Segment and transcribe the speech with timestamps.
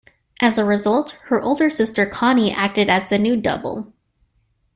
[0.41, 3.93] As a result, her older sister Connie acted as the nude double.